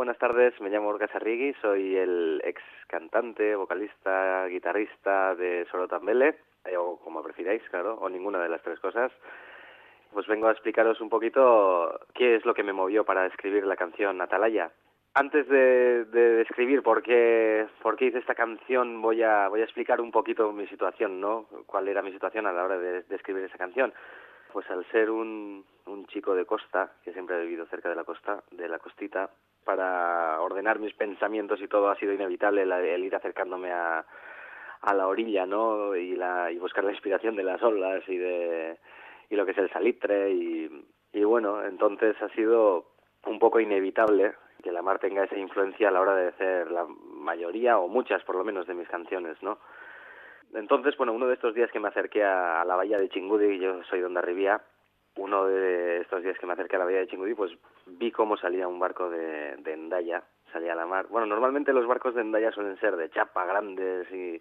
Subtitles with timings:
[0.00, 0.58] buenas tardes.
[0.62, 7.22] Me llamo Orca Sarrigui, soy el ex cantante, vocalista, guitarrista de Sorotambele, eh, o como
[7.22, 9.12] prefiráis, claro, o ninguna de las tres cosas.
[10.10, 13.76] Pues vengo a explicaros un poquito qué es lo que me movió para escribir la
[13.76, 14.70] canción Atalaya.
[15.12, 19.64] Antes de, de describir por qué, por qué hice esta canción, voy a, voy a
[19.64, 21.44] explicar un poquito mi situación, ¿no?
[21.66, 23.92] Cuál era mi situación a la hora de, de escribir esa canción.
[24.52, 28.04] Pues al ser un, un chico de costa, que siempre he vivido cerca de la
[28.04, 29.30] costa, de la costita,
[29.64, 34.04] para ordenar mis pensamientos y todo ha sido inevitable el, el ir acercándome a,
[34.80, 35.94] a la orilla, ¿no?
[35.94, 38.78] Y, la, y buscar la inspiración de las olas y de
[39.28, 42.86] y lo que es el salitre y, y bueno, entonces ha sido
[43.26, 46.84] un poco inevitable que la mar tenga esa influencia a la hora de hacer la
[47.14, 49.58] mayoría o muchas por lo menos de mis canciones, ¿no?
[50.54, 53.82] Entonces, bueno, uno de estos días que me acerqué a, la bahía de Chingudi, yo
[53.84, 54.60] soy de Ondarribía,
[55.16, 57.52] uno de estos días que me acerqué a la bahía de Chingudi, pues
[57.86, 61.06] vi cómo salía un barco de, de Endaya, salía a la mar.
[61.08, 64.40] Bueno, normalmente los barcos de Endaya suelen ser de chapa, grandes y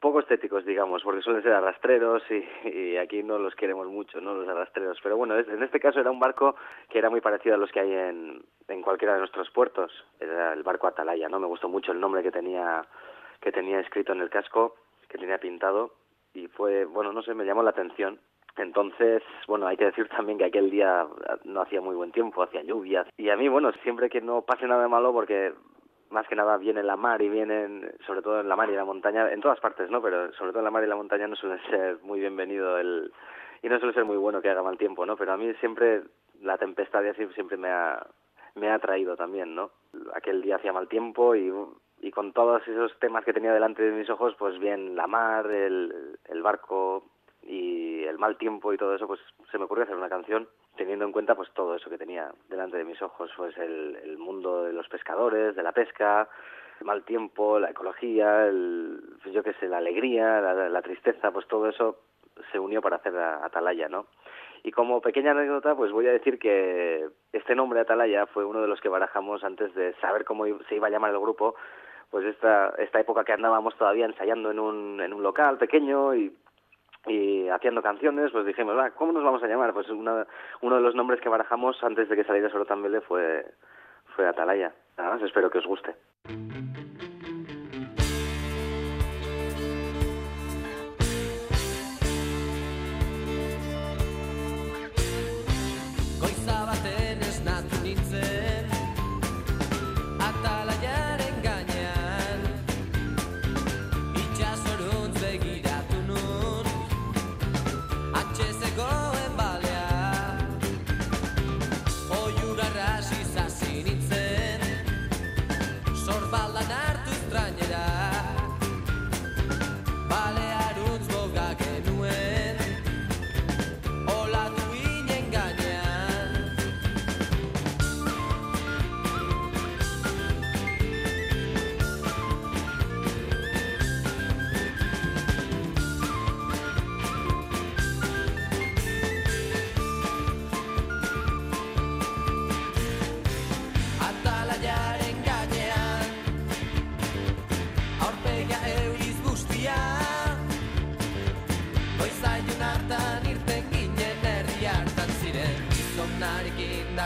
[0.00, 4.34] poco estéticos, digamos, porque suelen ser arrastreros y, y, aquí no los queremos mucho, ¿no?
[4.34, 4.98] Los arrastreros.
[5.02, 6.54] Pero bueno, en este caso era un barco
[6.88, 9.92] que era muy parecido a los que hay en, en cualquiera de nuestros puertos.
[10.20, 11.40] Era el barco Atalaya, ¿no?
[11.40, 12.86] Me gustó mucho el nombre que tenía,
[13.40, 14.76] que tenía escrito en el casco,
[15.08, 15.92] que tenía pintado
[16.34, 18.18] y fue, bueno, no sé, me llamó la atención.
[18.56, 21.06] Entonces, bueno, hay que decir también que aquel día
[21.44, 23.06] no hacía muy buen tiempo, hacía lluvia.
[23.16, 25.52] Y a mí, bueno, siempre que no pase nada malo, porque
[26.10, 28.84] más que nada viene la mar y vienen, sobre todo en la mar y la
[28.84, 30.02] montaña, en todas partes, ¿no?
[30.02, 33.12] Pero sobre todo en la mar y la montaña no suele ser muy bienvenido el
[33.62, 35.16] y no suele ser muy bueno que haga mal tiempo, ¿no?
[35.16, 36.02] Pero a mí siempre
[36.40, 38.06] la tempestad y así siempre me ha
[38.54, 39.70] me ha atraído también, ¿no?
[40.14, 41.52] Aquel día hacía mal tiempo y
[42.00, 45.46] y con todos esos temas que tenía delante de mis ojos, pues bien la mar,
[45.50, 47.04] el, el barco
[47.42, 51.04] y el mal tiempo y todo eso, pues se me ocurrió hacer una canción teniendo
[51.04, 54.64] en cuenta pues todo eso que tenía delante de mis ojos, pues el, el mundo
[54.64, 56.28] de los pescadores, de la pesca,
[56.80, 61.46] el mal tiempo, la ecología, el, pues yo qué sé, la alegría, la, tristeza, pues
[61.48, 61.98] todo eso
[62.52, 64.06] se unió para hacer a Atalaya, ¿no?
[64.62, 68.68] Y como pequeña anécdota, pues voy a decir que este nombre Atalaya fue uno de
[68.68, 71.54] los que barajamos antes de saber cómo se iba a llamar el grupo,
[72.10, 76.34] pues esta, esta época que andábamos todavía ensayando en un, en un local pequeño y
[77.06, 79.72] y haciendo canciones, pues dijimos, ah, ¿cómo nos vamos a llamar?
[79.72, 80.26] Pues una,
[80.60, 83.46] uno de los nombres que barajamos antes de que saliera Solo Tambele fue,
[84.14, 84.72] fue Atalaya.
[84.96, 85.94] Nada más, espero que os guste.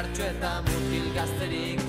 [0.03, 1.82] Indartxo eta mutil gazterik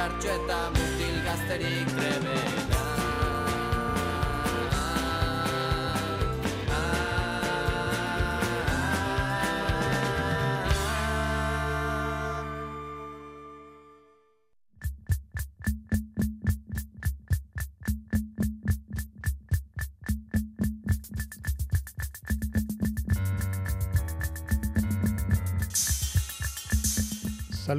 [0.00, 2.69] martxo eta mutil gazterik trebena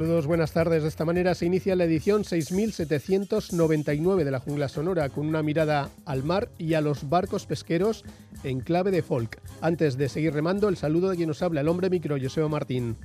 [0.02, 0.82] Saludos, buenas tardes.
[0.82, 5.90] De esta manera se inicia la edición 6799 de la Jungla Sonora con una mirada
[6.06, 8.04] al mar y a los barcos pesqueros
[8.42, 9.40] en clave de folk.
[9.60, 12.96] Antes de seguir remando, el saludo de quien nos habla, el hombre micro, Joseo Martín.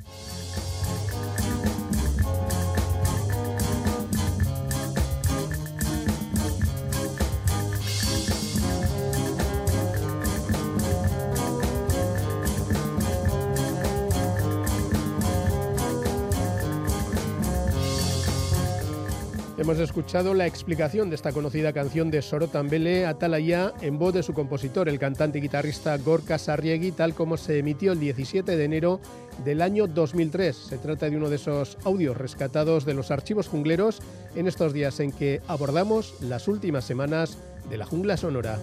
[19.67, 24.33] Hemos escuchado la explicación de esta conocida canción de Sorotambele Atalaya en voz de su
[24.33, 29.01] compositor, el cantante y guitarrista Gorka Sarriegi, tal como se emitió el 17 de enero
[29.43, 30.55] del año 2003.
[30.55, 33.99] Se trata de uno de esos audios rescatados de los archivos jungleros
[34.35, 37.37] en estos días en que abordamos las últimas semanas
[37.69, 38.59] de la jungla sonora.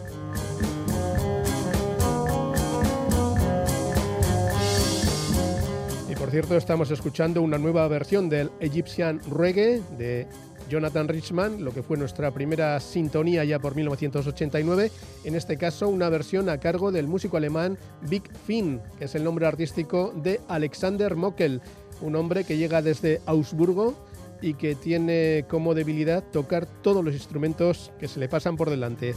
[6.09, 10.27] Y por cierto, estamos escuchando una nueva versión del Egyptian Reggae de
[10.75, 14.91] Jonathan Richman, lo que fue nuestra primera sintonía ya por 1989,
[15.23, 17.79] en este caso una versión a cargo del músico alemán
[18.11, 21.63] Big Finn, que es el nombre artístico de Alexander Mockel,
[22.01, 23.95] un hombre que llega desde Augsburgo
[24.43, 29.15] y que tiene como debilidad tocar todos los instrumentos que se le pasan por delante.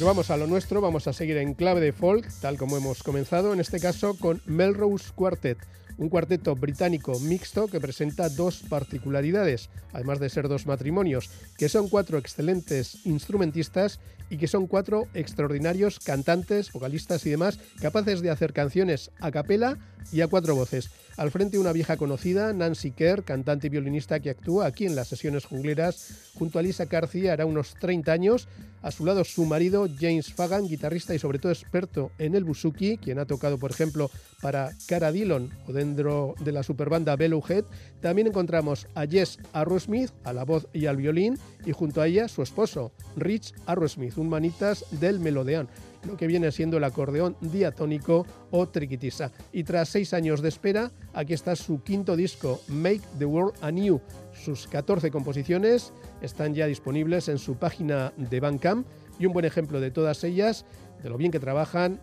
[0.00, 3.02] Pero vamos a lo nuestro, vamos a seguir en clave de folk, tal como hemos
[3.02, 5.58] comenzado, en este caso con Melrose Quartet,
[5.98, 11.90] un cuarteto británico mixto que presenta dos particularidades, además de ser dos matrimonios, que son
[11.90, 14.00] cuatro excelentes instrumentistas
[14.30, 19.76] y que son cuatro extraordinarios cantantes, vocalistas y demás, capaces de hacer canciones a capela
[20.12, 20.90] y a cuatro voces.
[21.16, 25.08] Al frente una vieja conocida, Nancy Kerr, cantante y violinista que actúa aquí en las
[25.08, 28.48] sesiones jungleras junto a Lisa Carthy hará unos 30 años.
[28.80, 32.96] A su lado su marido, James Fagan, guitarrista y sobre todo experto en el buzuki,
[32.96, 34.10] quien ha tocado, por ejemplo,
[34.40, 37.64] para Cara Dillon o dentro de la superbanda Head.
[38.00, 42.26] También encontramos a Jess Arrowsmith, a la voz y al violín, y junto a ella
[42.26, 45.68] su esposo, Rich Arrowsmith, un manitas del melodeón
[46.06, 49.30] lo que viene siendo el acordeón diatónico o triquitisa.
[49.52, 54.00] Y tras seis años de espera, aquí está su quinto disco, Make the World Anew.
[54.32, 58.86] Sus 14 composiciones están ya disponibles en su página de Bandcamp
[59.18, 60.64] y un buen ejemplo de todas ellas,
[61.02, 62.00] de lo bien que trabajan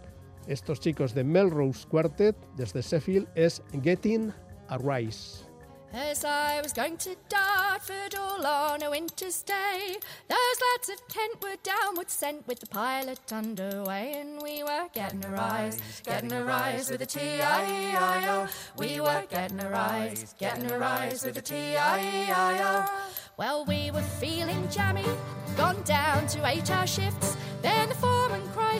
[0.47, 4.31] estos chicos de Melrose Quartet desde Sheffield, es Getting
[4.69, 5.46] a Rise.
[5.93, 9.95] As I was going to Dartford all on a winter's day,
[10.27, 15.23] those lads of Kent were downward sent with the pilot underway, and we were getting
[15.23, 18.47] a rise, getting a rise with the T-I-E-I-O.
[18.77, 22.85] We were getting a rise, getting a rise with the T-I-E-I-O.
[23.37, 25.05] Well, we were feeling jammy,
[25.55, 27.37] gone down to eight-hour shifts.
[27.61, 28.16] Then the foreman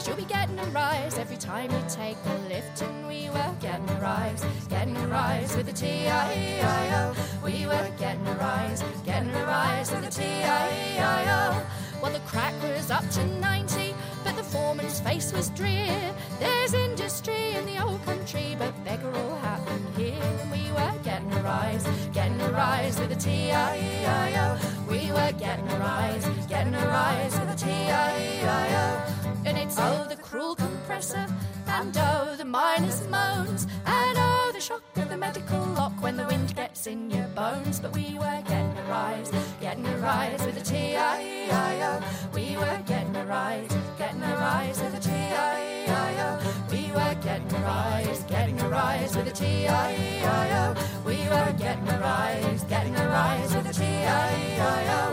[0.06, 3.88] "You'll be getting a rise every time you take the lift." And we were getting
[3.90, 7.14] a rise, getting a rise with the T-I-E-I-O.
[7.44, 11.62] We were getting a rise, getting a rise with the T-I-E-I-O.
[12.00, 16.14] Well, the crack was up to 90, but the foreman's face was drear.
[16.38, 20.22] There's industry in the old country, but beggar all happened here.
[20.52, 24.58] We were getting a rise, getting a rise with the T-I-E-I-O.
[24.88, 29.17] We were getting a rise, getting a rise with the T-I-E-I-O.
[29.48, 31.26] And it's oh the cruel compressor,
[31.68, 36.26] and oh the miner's moans, and oh the shock of the medical lock when the
[36.26, 37.80] wind gets in your bones.
[37.80, 42.00] But we were getting a rise, getting a rise with the T-I-E-I-O.
[42.34, 46.38] We were getting a rise, getting a rise with the T-I-E-I-O.
[46.70, 50.74] We were getting a rise, getting a rise with the T-I-E-I-O.
[51.06, 55.12] We were getting a rise, getting a rise with the T-I-E-I-O.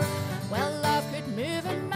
[0.50, 1.95] Well, love could move a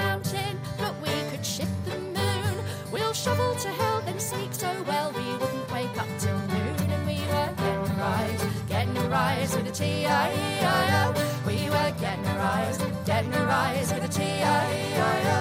[3.40, 6.76] We'll to hell and sleep so well we wouldn't wake up till noon.
[6.94, 11.04] And we were getting a rise, getting a rise with the T-I-E-I-O.
[11.46, 15.38] We were getting a rise, getting a rise with the T-I-E-I-O.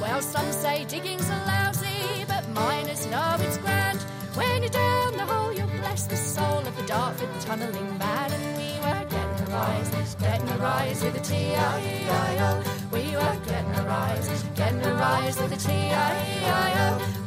[0.00, 4.00] Well, some say digging's a lousy, but miners know it's grand.
[4.38, 8.32] When you're down the hole, you'll bless the soul of the Dartford tunnelling man.
[8.32, 12.50] And we were getting a rise, getting a rise with a T-I-E-I-O.
[12.90, 17.23] We were getting a rise, getting a rise with a T-I-E-I-O.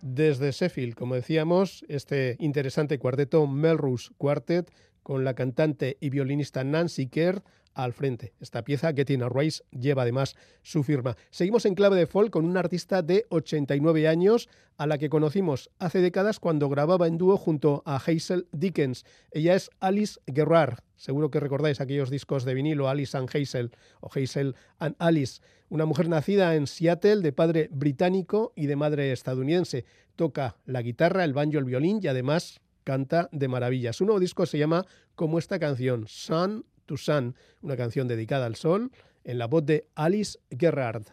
[0.00, 4.70] Desde Sheffield, como decíamos, este interesante cuarteto Melrose Quartet
[5.02, 7.42] con la cantante y violinista Nancy Kerr
[7.78, 8.32] al frente.
[8.40, 11.16] Esta pieza, Getting a Rise, lleva además su firma.
[11.30, 15.70] Seguimos en clave de folk con una artista de 89 años a la que conocimos
[15.78, 19.04] hace décadas cuando grababa en dúo junto a Hazel Dickens.
[19.30, 20.80] Ella es Alice Gerrard.
[20.96, 23.70] Seguro que recordáis aquellos discos de vinilo Alice and Hazel
[24.00, 25.40] o Hazel and Alice.
[25.68, 29.84] Una mujer nacida en Seattle de padre británico y de madre estadounidense.
[30.16, 33.92] Toca la guitarra, el banjo, el violín y además canta de maravilla.
[33.92, 38.56] Su nuevo disco se llama como esta canción, Sun to Sun, una canción dedicada al
[38.56, 38.90] sol,
[39.22, 41.04] en la voz de Alice Gerrard.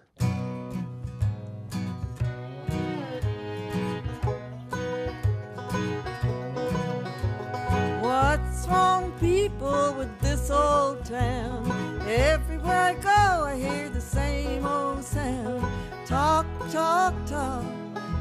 [8.01, 11.69] What's wrong, people, with this old town?
[12.07, 15.63] Everywhere I go, I hear the same old sound.
[16.05, 17.63] Talk, talk, talk,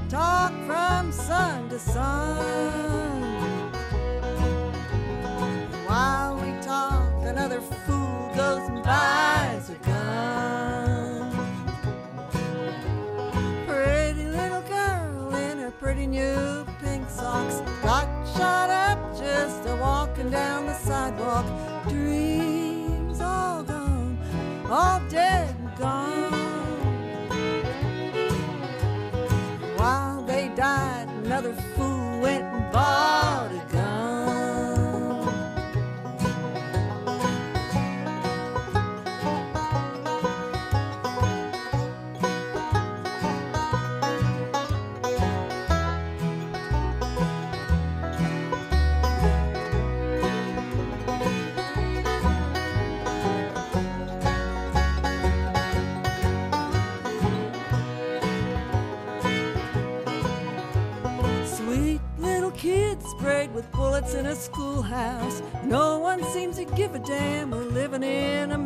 [0.09, 3.44] talk from sun to sun.
[7.35, 11.33] Another fool goes and buys a gun.
[13.67, 20.31] Pretty little girl in her pretty new pink socks got shot up just a walking
[20.31, 21.47] down the sidewalk.
[21.89, 24.17] Dreams all gone,
[24.71, 26.14] all dead and gone.
[64.15, 65.43] In a schoolhouse.
[65.65, 67.51] No one seems to give a damn.
[67.51, 68.59] We're living in a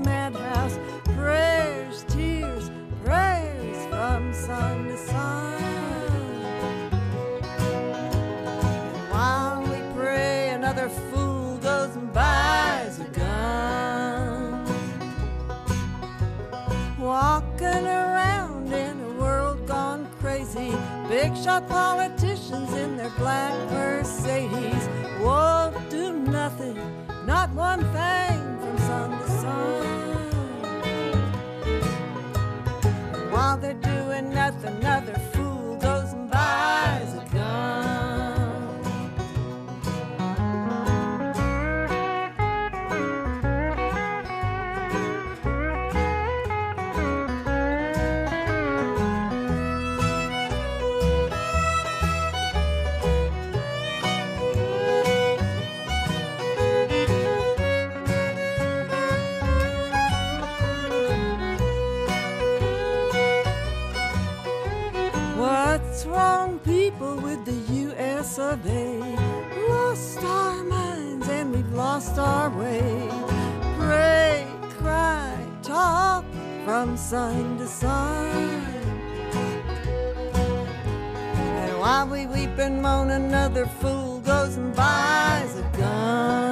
[68.36, 68.64] Of
[69.68, 73.08] Lost our minds and we've lost our way.
[73.78, 74.46] Pray,
[74.78, 76.24] cry, talk
[76.64, 78.54] from sun to sun.
[81.32, 86.47] And while we weep and moan, another fool goes and buys a gun.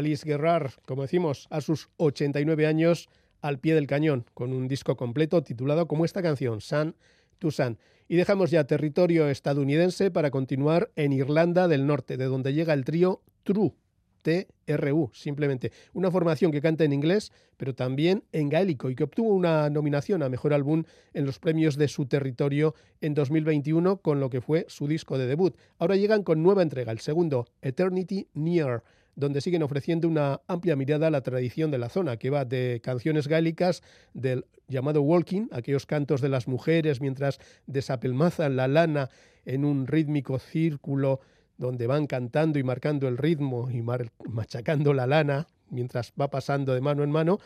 [0.00, 3.10] Alice Gerrard, como decimos, a sus 89 años
[3.42, 6.96] al pie del cañón, con un disco completo titulado como esta canción, Sun
[7.38, 7.78] to Sun.
[8.08, 12.84] Y dejamos ya territorio estadounidense para continuar en Irlanda del Norte, de donde llega el
[12.84, 13.74] trío True.
[14.22, 15.72] TRU, simplemente.
[15.94, 20.22] Una formación que canta en inglés, pero también en gaélico y que obtuvo una nominación
[20.22, 24.66] a Mejor Álbum en los premios de su territorio en 2021 con lo que fue
[24.68, 25.56] su disco de debut.
[25.78, 28.82] Ahora llegan con nueva entrega, el segundo, Eternity Near.
[29.16, 32.80] Donde siguen ofreciendo una amplia mirada a la tradición de la zona, que va de
[32.82, 33.82] canciones gálicas
[34.14, 39.10] del llamado walking, aquellos cantos de las mujeres mientras desapelmazan la lana
[39.44, 41.20] en un rítmico círculo
[41.58, 46.80] donde van cantando y marcando el ritmo y machacando la lana mientras va pasando de
[46.80, 47.38] mano en mano.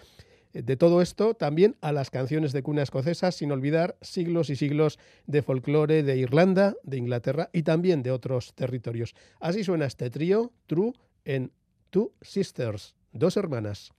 [0.53, 4.57] Eh, De todo esto también a las canciones de cuna escocesa, sin olvidar siglos y
[4.57, 9.15] siglos de folclore de Irlanda, de Inglaterra y también de otros territorios.
[9.41, 10.93] Así suena este trío, True,
[11.25, 11.53] en
[11.91, 13.93] Two Sisters, dos hermanas.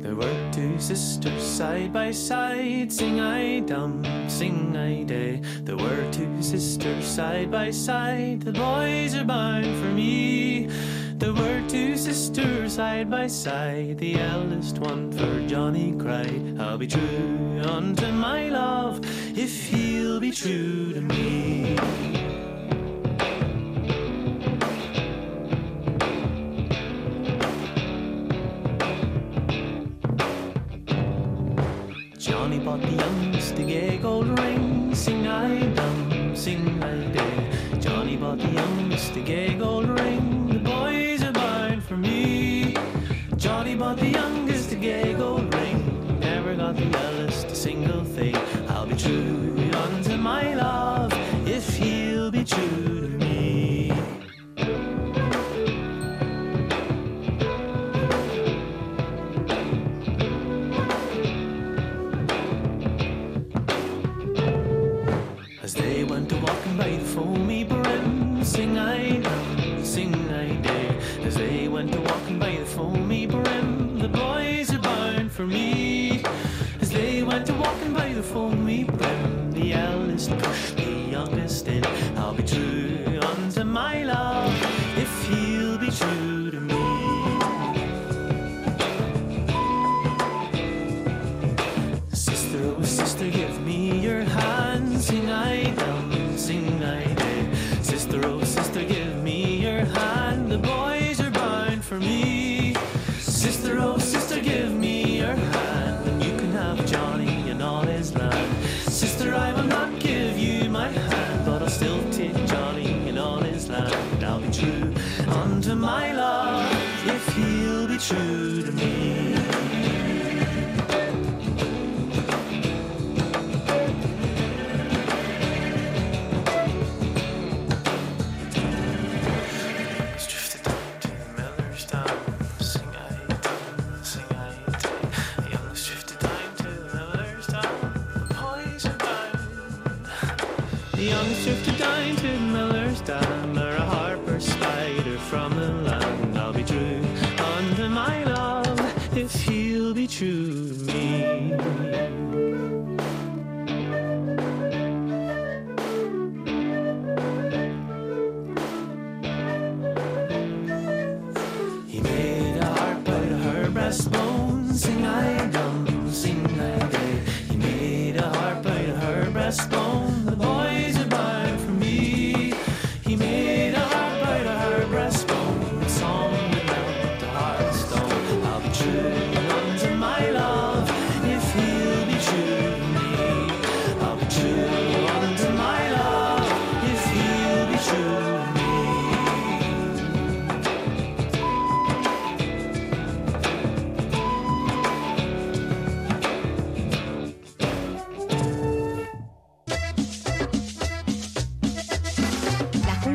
[0.00, 5.40] There were two sisters side by side, sing I dum, sing I day.
[5.62, 10.68] There were two sisters side by side, the boys are bound for me.
[11.24, 16.86] There were two sisters side by side, the eldest one for Johnny cried, I'll be
[16.86, 19.00] true unto my love
[19.34, 21.78] if he'll be true to me.
[32.18, 34.94] Johnny bought the youngest a gay gold ring.
[34.94, 37.80] Sing I dum, sing I day.
[37.80, 39.93] Johnny bought the youngest a gay gold ring.
[98.14, 98.63] The rose.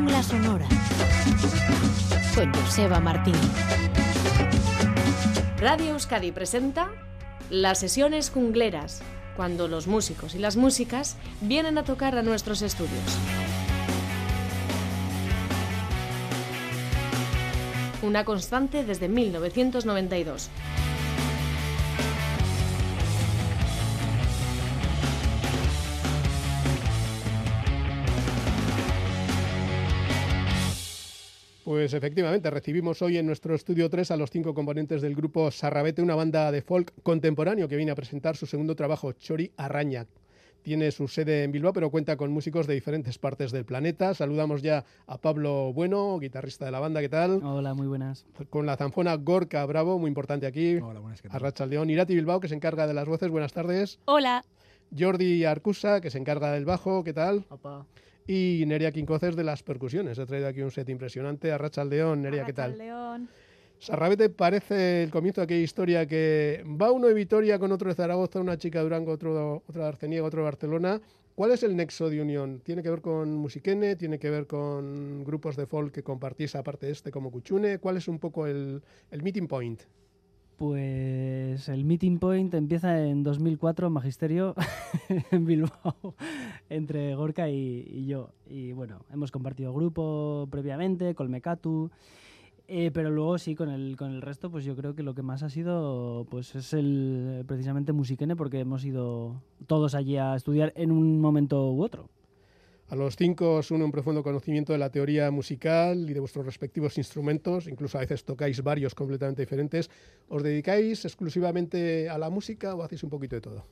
[0.00, 0.66] Jungla sonora.
[2.34, 3.34] Con Joseba Martín.
[5.58, 6.90] Radio Euskadi presenta
[7.50, 9.02] las sesiones jungleras,
[9.36, 13.18] cuando los músicos y las músicas vienen a tocar a nuestros estudios.
[18.00, 20.48] Una constante desde 1992.
[31.70, 36.02] Pues efectivamente, recibimos hoy en nuestro estudio 3 a los cinco componentes del grupo Sarrabete,
[36.02, 40.08] una banda de folk contemporáneo que viene a presentar su segundo trabajo, Chori Araña.
[40.62, 44.14] Tiene su sede en Bilbao, pero cuenta con músicos de diferentes partes del planeta.
[44.14, 47.40] Saludamos ya a Pablo Bueno, guitarrista de la banda, ¿qué tal?
[47.44, 48.26] Hola, muy buenas.
[48.48, 50.74] Con la zanfona Gorka Bravo, muy importante aquí.
[50.78, 51.36] Hola, buenas, ¿qué tal?
[51.36, 54.00] Arracha León, Irati Bilbao, que se encarga de las voces, buenas tardes.
[54.06, 54.44] Hola.
[54.98, 57.44] Jordi Arcusa, que se encarga del bajo, ¿qué tal?
[57.44, 57.86] Papá.
[58.32, 60.16] Y Nerea Quincoces de las percusiones.
[60.20, 61.50] Ha traído aquí un set impresionante.
[61.50, 62.22] Arracha León.
[62.22, 62.78] Nerea, ¿qué tal?
[62.78, 63.28] León.
[63.80, 67.96] Sarrabete parece el comienzo de aquella historia que va uno de Vitoria con otro de
[67.96, 71.00] Zaragoza, una chica de Durango, otro, otro de Arceniega, otro de Barcelona.
[71.34, 72.60] ¿Cuál es el nexo de unión?
[72.60, 73.96] ¿Tiene que ver con Musiquene?
[73.96, 77.80] ¿Tiene que ver con grupos de folk que compartís aparte de este como Cuchune?
[77.80, 79.82] ¿Cuál es un poco el, el meeting point?
[80.60, 84.54] Pues el meeting point empieza en 2004 en Magisterio
[85.30, 86.14] en Bilbao
[86.68, 88.34] entre Gorka y, y yo.
[88.46, 91.90] Y bueno, hemos compartido grupo previamente, Colmecatu,
[92.68, 95.22] eh, pero luego sí, con el, con el resto, pues yo creo que lo que
[95.22, 100.74] más ha sido pues es el precisamente Musiquene porque hemos ido todos allí a estudiar
[100.76, 102.10] en un momento u otro.
[102.90, 106.44] A los cinco os une un profundo conocimiento de la teoría musical y de vuestros
[106.44, 109.88] respectivos instrumentos, incluso a veces tocáis varios completamente diferentes.
[110.26, 113.64] ¿Os dedicáis exclusivamente a la música o hacéis un poquito de todo?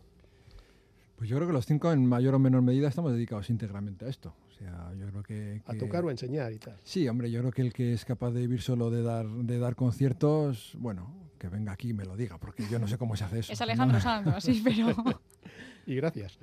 [1.17, 4.09] Pues yo creo que los cinco en mayor o menor medida estamos dedicados íntegramente a
[4.09, 4.37] esto.
[4.47, 6.79] O sea, yo creo que, A tocar o a enseñar y tal.
[6.85, 9.59] Sí, hombre, yo creo que el que es capaz de vivir solo de dar, de
[9.59, 13.17] dar conciertos, bueno, que venga aquí y me lo diga, porque yo no sé cómo
[13.17, 13.53] se hace eso.
[13.53, 14.95] Es Alejandro Sanz, así, pero...
[15.87, 16.39] Y gracias.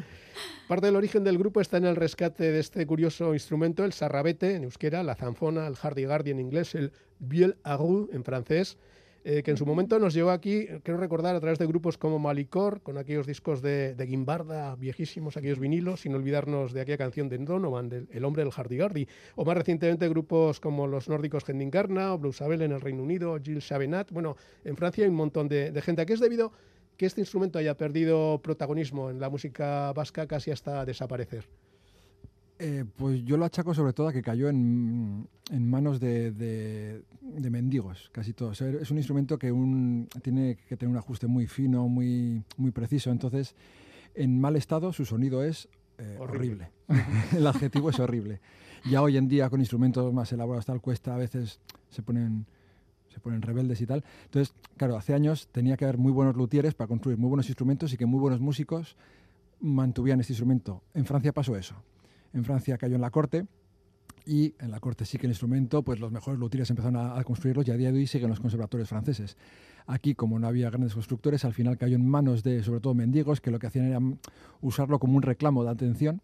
[0.67, 4.55] Parte del origen del grupo está en el rescate de este curioso instrumento, el sarrabete
[4.55, 8.77] en euskera, la zanfona, el hardy-gardy en inglés, el viol agu en francés,
[9.27, 12.19] eh, que en su momento nos llegó aquí, quiero recordar, a través de grupos como
[12.19, 17.27] Malicor, con aquellos discos de, de Guimbarda viejísimos, aquellos vinilos, sin olvidarnos de aquella canción
[17.27, 22.19] de Donovan, El hombre del hardy-gardy, o más recientemente grupos como los nórdicos Hendingarna o
[22.19, 24.11] Bluesabel en el Reino Unido, Gilles Chabenat.
[24.11, 26.03] Bueno, en Francia hay un montón de, de gente.
[26.03, 26.51] ¿A qué es debido
[26.97, 31.45] que este instrumento haya perdido protagonismo en la música vasca casi hasta desaparecer?
[32.57, 37.03] Eh, pues yo lo achaco sobre todo a que cayó en, en manos de, de-
[37.21, 38.49] de mendigos, casi todo.
[38.49, 42.43] O sea, es un instrumento que un, tiene que tener un ajuste muy fino, muy,
[42.55, 43.11] muy preciso.
[43.11, 43.55] Entonces,
[44.13, 46.69] en mal estado, su sonido es eh, Horrible.
[46.87, 47.27] horrible.
[47.37, 48.39] El adjetivo es horrible.
[48.89, 52.45] Ya hoy en día, con instrumentos más elaborados, tal cuesta, a veces se ponen
[53.15, 54.03] se ponen rebeldes y tal.
[54.25, 57.93] Entonces, claro, hace años tenía que haber muy buenos luthieres para construir muy buenos instrumentos
[57.93, 58.97] y que muy buenos músicos
[59.61, 60.83] mantuvieran este instrumento.
[60.93, 61.75] En Francia pasó eso.
[62.33, 63.47] En Francia cayó en la corte
[64.25, 67.23] y en la corte sí que el instrumento, pues los mejores luthieres empezaron a, a
[67.23, 69.37] construirlos y a día de hoy siguen los conservatorios franceses.
[69.87, 73.39] Aquí, como no había grandes constructores, al final cayó en manos de, sobre todo, mendigos,
[73.39, 73.99] que lo que hacían era
[74.59, 76.21] usarlo como un reclamo de atención,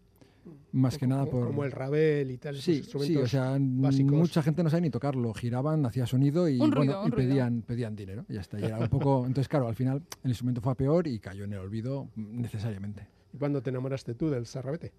[0.72, 1.46] más que nada por...
[1.48, 4.12] Como el rabel y tal, esos Sí, instrumentos sí, o sea, básicos.
[4.12, 8.24] mucha gente no sabía ni tocarlo, giraban, hacía sonido y, ruido, bueno, pedían, pedían dinero.
[8.28, 9.18] Y ya está, y era un poco...
[9.26, 13.06] Entonces, claro, al final el instrumento fue a peor y cayó en el olvido necesariamente.
[13.32, 14.92] ¿Y cuándo te enamoraste tú del sarrabete?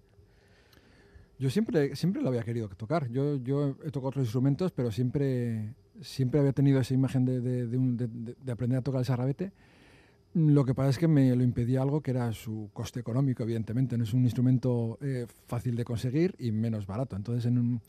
[1.38, 3.08] Yo siempre, siempre lo había querido tocar.
[3.10, 7.66] Yo, yo he tocado otros instrumentos, pero siempre, siempre había tenido esa imagen de, de-
[7.66, 9.52] de un- de- de- de aprender a tocar el sarrabete.
[10.34, 13.96] Lo que pasa es que me lo impedía algo que era su coste económico, evidentemente.
[13.96, 17.14] No es un instrumento eh, fácil de conseguir y menos barato.
[17.14, 17.80] Entonces, en un,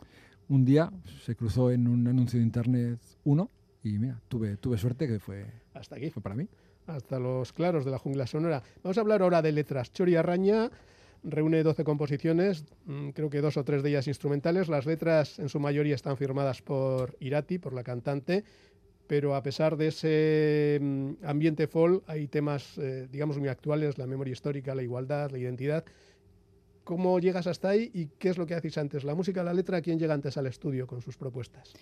[0.49, 0.91] un día
[1.23, 3.49] se cruzó en un anuncio de internet uno
[3.84, 6.12] y mira, tuve, tuve suerte que fue, Hasta aquí.
[6.12, 6.47] fue para mí.
[6.86, 8.62] hasta los claros de la jungla sonora.
[8.84, 9.91] Vamos a hablar ahora de letras.
[9.91, 10.69] Chori Arraña
[11.23, 14.67] reúne 12 composiciones, mm, creo que dos o tres de ellas instrumentales.
[14.69, 18.43] Las letras en su mayoría están firmadas por Irati, por la cantante,
[19.07, 24.07] pero a pesar de ese mm, ambiente folk hay temas, eh, digamos, muy actuales, la
[24.07, 25.85] memoria histórica, la igualdad, la identidad.
[26.83, 29.03] ¿Cómo llegas hasta ahí y qué es lo que hacéis antes?
[29.03, 29.81] ¿La música, la letra?
[29.81, 31.73] ¿Quién llega antes al estudio con sus propuestas?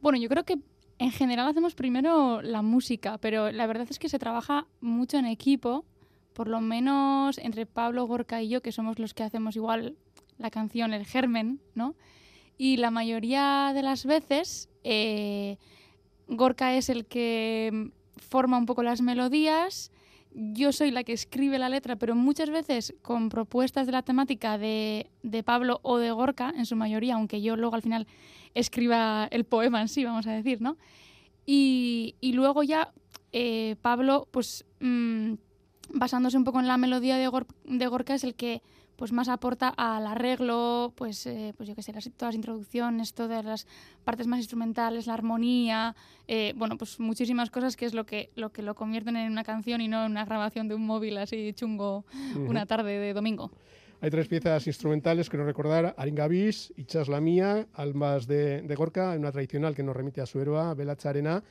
[0.00, 0.58] Bueno, yo creo que
[0.98, 5.26] en general hacemos primero la música, pero la verdad es que se trabaja mucho en
[5.26, 5.84] equipo,
[6.32, 9.96] por lo menos entre Pablo, Gorka y yo, que somos los que hacemos igual
[10.38, 11.94] la canción, el germen, ¿no?
[12.58, 15.56] Y la mayoría de las veces eh,
[16.36, 19.90] Gorka es el que mm, forma un poco las melodías,
[20.34, 24.56] yo soy la que escribe la letra, pero muchas veces con propuestas de la temática
[24.56, 28.06] de, de Pablo o de Gorka, en su mayoría, aunque yo luego al final
[28.54, 30.76] escriba el poema en sí, vamos a decir, ¿no?
[31.44, 32.92] Y, y luego ya
[33.32, 35.34] eh, Pablo, pues mm,
[35.94, 38.62] basándose un poco en la melodía de, Gor- de Gorka, es el que
[39.02, 43.14] pues más aporta al arreglo, pues, eh, pues yo qué sé, las, todas las introducciones,
[43.14, 43.66] todas las
[44.04, 45.96] partes más instrumentales, la armonía,
[46.28, 49.42] eh, bueno, pues muchísimas cosas que es lo que, lo que lo convierten en una
[49.42, 52.04] canción y no en una grabación de un móvil así chungo
[52.36, 53.50] una tarde de domingo.
[54.00, 59.32] Hay tres piezas instrumentales, quiero recordar, Aringabis, Ichas la mía, Almas de, de Gorka, una
[59.32, 61.42] tradicional que nos remite a su héroe, Bela Charena.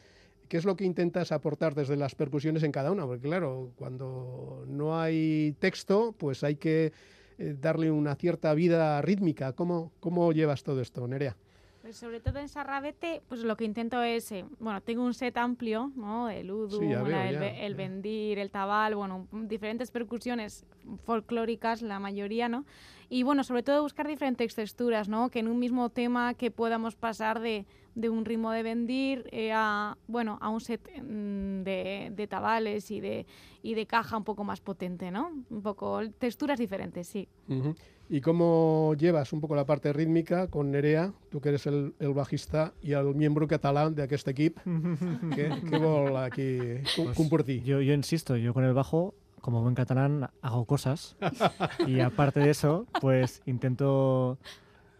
[0.47, 3.05] ¿Qué es lo que intentas aportar desde las percusiones en cada una?
[3.05, 6.93] Porque claro, cuando no hay texto, pues hay que
[7.41, 9.53] eh, darle una cierta vida rítmica.
[9.53, 11.35] ¿Cómo, cómo llevas todo esto, Nerea?
[11.81, 15.35] Pues sobre todo en Sarrabete, pues lo que intento es, eh, bueno, tengo un set
[15.37, 16.29] amplio, ¿no?
[16.29, 17.77] El udu, Sí, ya veo, la- el, ya, el ya.
[17.77, 20.63] bendir, el tabal, bueno, diferentes percusiones
[21.05, 22.65] folclóricas, la mayoría, ¿no?
[23.13, 25.29] Y bueno, sobre todo buscar diferentes texturas, ¿no?
[25.29, 29.51] Que en un mismo tema que podamos pasar de, de un ritmo de vendir eh,
[29.53, 33.25] a, bueno, a un set mm, de, de tabales y de,
[33.61, 35.29] y de caja un poco más potente, ¿no?
[35.49, 37.27] Un poco texturas diferentes, sí.
[38.09, 42.13] ¿Y cómo llevas un poco la parte rítmica con Nerea, tú que eres el, el
[42.13, 44.57] bajista y el miembro catalán de aquest equip?
[45.35, 47.63] què vol aquí Pues compartir?
[47.63, 51.15] Yo, yo insisto, yo con el bajo, como buen catalán, hago cosas.
[51.87, 54.37] y aparte de eso, pues intento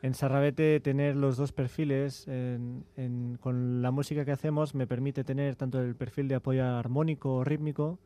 [0.02, 2.28] en Sarrabete tener los dos perfiles.
[2.28, 6.66] en- en- con la música que hacemos me permite tener tanto el perfil de apoyo
[6.66, 8.00] armónico o rítmico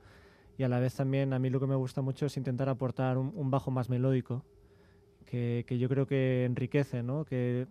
[0.57, 3.17] y a la vez también a mí lo que me gusta mucho es intentar aportar
[3.17, 4.43] un, un bajo más melódico
[5.25, 7.25] que, que yo creo que enriquece, ¿no?
[7.25, 7.67] Que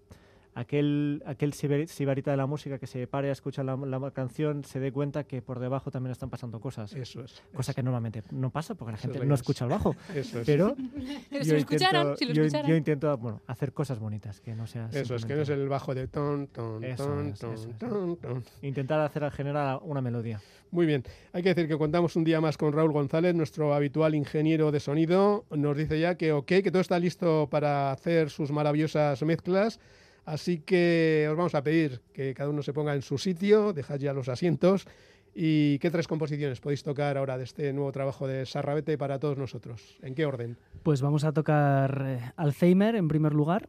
[0.55, 4.64] aquel, aquel sibar- sibarita de la música que se pare a escuchar la, la canción
[4.64, 6.93] se dé cuenta que por debajo también están pasando cosas.
[6.95, 7.43] Eso es.
[7.55, 9.95] Cosa que normalmente no pasa porque la Eso es gente la no escucha el bajo.
[10.14, 10.47] Eso es.
[10.47, 10.75] Pero,
[11.31, 12.71] Pero si yo lo intento- si lo yo- escucharan.
[12.71, 15.69] yo intento bueno, hacer cosas bonitas, que no sea Eso es, que no es el
[15.69, 17.79] bajo de ton, ton, Eso ton, es, ton, eso es.
[17.79, 18.45] ton, ton.
[18.62, 20.40] Intentar hacer generar una melodía.
[20.71, 24.14] Muy bien, hay que decir que contamos un día más con Raúl González, nuestro habitual
[24.17, 25.45] ingeniero de sonido.
[25.51, 29.79] Nos dice ya que ok, que todo está listo para hacer sus maravillosas mezclas.
[30.25, 33.99] Así que os vamos a pedir que cada uno se ponga en su sitio, dejad
[33.99, 34.87] ya los asientos.
[35.35, 39.37] ¿Y qué tres composiciones podéis tocar ahora de este nuevo trabajo de Sarrabete para todos
[39.37, 39.99] nosotros?
[40.01, 40.57] ¿En qué orden?
[40.83, 43.69] Pues vamos a tocar eh, Alzheimer en primer lugar,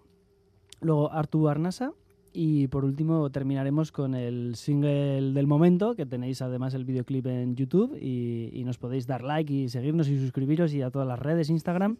[0.79, 1.93] luego Artu Arnasa
[2.35, 7.55] y por último terminaremos con el single del momento, que tenéis además el videoclip en
[7.55, 11.49] YouTube y, nos podéis dar like y seguirnos y suscribiros y a todas las redes
[11.49, 11.97] Instagram,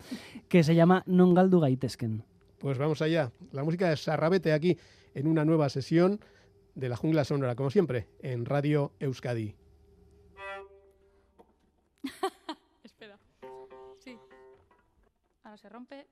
[0.49, 2.34] que se llama Non Galdu Gaitezken.
[2.59, 3.31] Pues vamos allá.
[3.51, 4.77] La música de Sarrabete aquí
[5.13, 6.19] en una nueva sesión
[6.75, 9.55] de la jungla sonora, como siempre, en Radio Euskadi.
[12.83, 13.17] Espera.
[13.99, 14.17] Sí.
[15.43, 16.07] Ahora se rompe.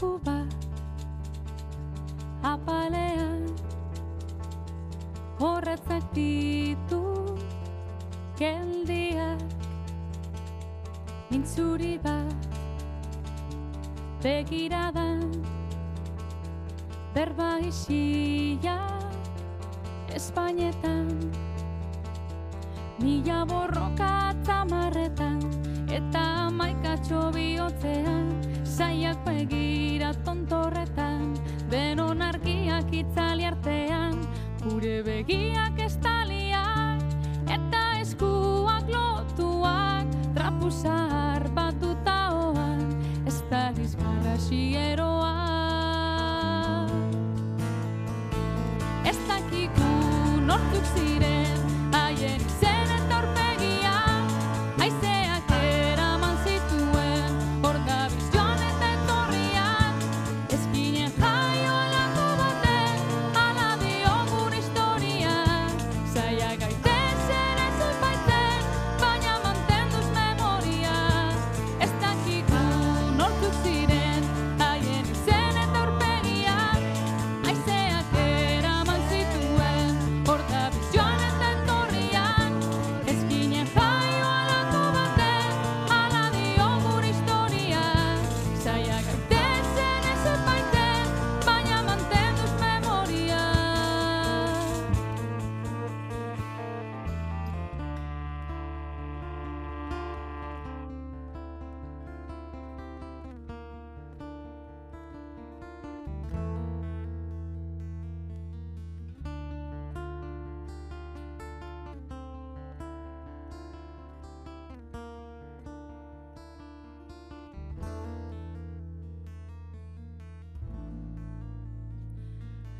[0.00, 0.48] Bat
[2.40, 3.44] apalean
[5.36, 7.36] horretzak ditu
[8.40, 9.44] geldiak
[11.28, 12.32] mintzuri bat
[14.24, 15.28] begiradan
[17.12, 19.04] berba isiak
[20.16, 21.12] Espainetan
[23.04, 25.44] Mila borroka tamarretan
[25.92, 28.49] Eta maikatxo bihotzean
[28.80, 31.34] Zaiak begira tontorretan
[31.68, 34.14] Denon argiak itzali artean.
[34.62, 37.04] Gure begiak estaliak
[37.44, 42.88] Eta eskuak lotuak Trapuzar batuta hoan
[43.28, 44.38] Ez da dizgarra
[49.12, 49.92] Ez dakigu
[50.48, 51.39] nortzuk ziren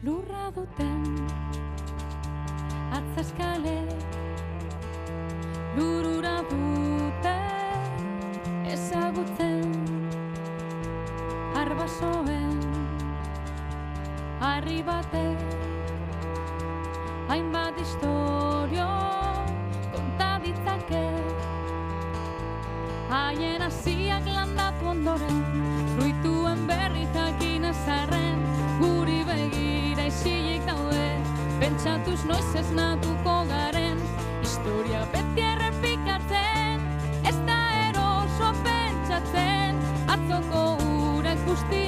[0.03, 1.03] lurra duten
[2.99, 3.75] atzaskale
[5.77, 7.35] lurura dute
[8.75, 9.75] ezagutzen
[11.63, 12.57] arbasoen
[14.47, 15.27] harri bate
[17.29, 18.89] hainbat historio
[19.97, 21.05] konta ditzake.
[23.11, 25.45] Haien hasiak landatu ondoren
[25.93, 28.41] fruituen berri jakin ezarren
[28.81, 29.80] guri begin
[30.11, 31.07] isilik daude
[31.61, 34.01] Pentsatuz noiz esnatuko garen
[34.42, 36.83] Historia beti errepikatzen
[37.31, 39.79] Ez da eroso pentsatzen
[40.16, 40.64] Atzoko
[41.14, 41.85] ura ikusti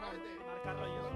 [0.00, 1.08] Marca rollo.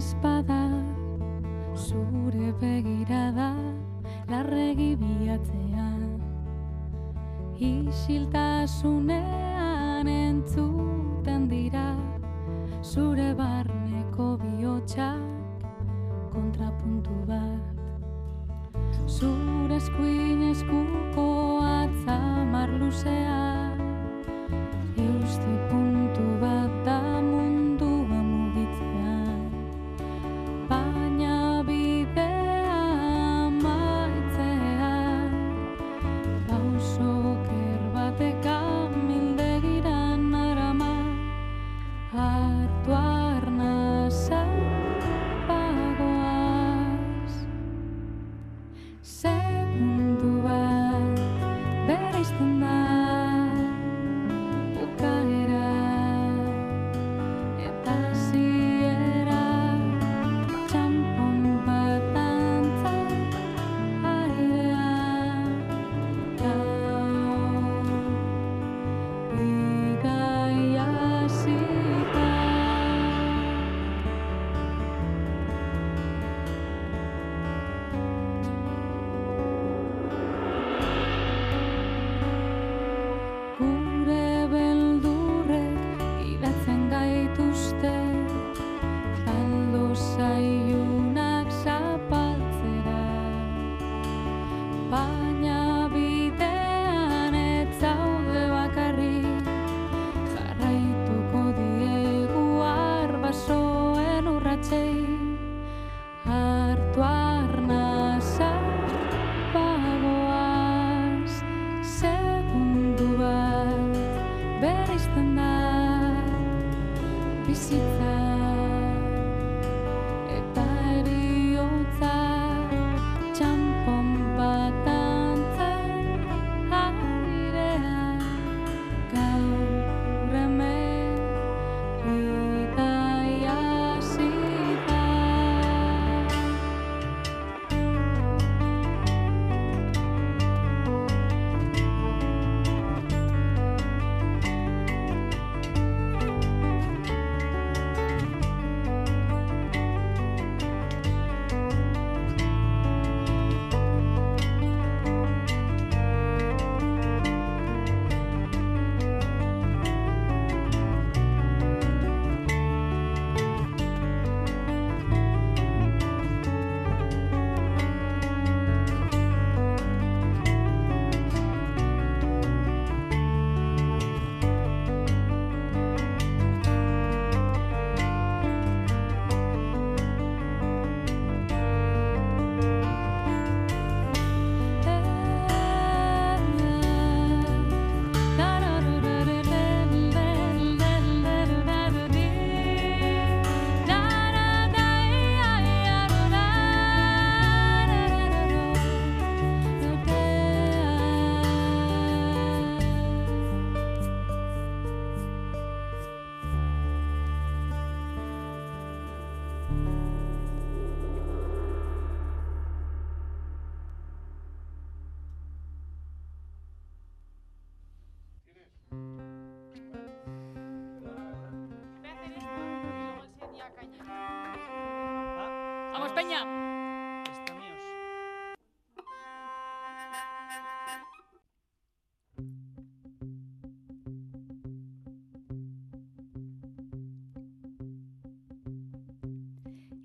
[0.00, 0.59] Espada
[7.60, 11.96] isiltasunean entzuten dira
[12.82, 13.79] zure barna.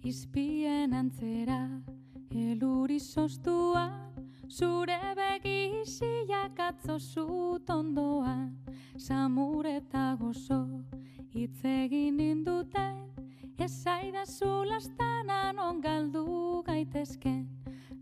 [0.05, 1.63] Izpien antzera,
[2.29, 3.87] eluri sostua,
[4.47, 8.51] zure begisiak atzo zut ondoan,
[8.97, 10.59] samur eta gozo,
[11.33, 13.01] hitz egin ninduten,
[13.57, 17.47] ezaidazu lastana non galdu gaitezken,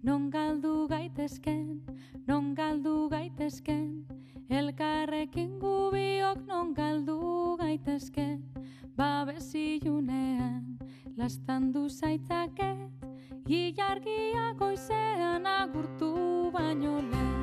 [0.04, 1.80] non galdu gaitezken,
[2.28, 4.04] non galdu gaitezken,
[4.50, 8.44] elkarrekin gubiok non galdu gaitezken,
[8.98, 10.74] babesilunean,
[11.18, 13.06] lastan du zaitzaket,
[13.46, 17.42] gilargia goizean agurtu baino lehen.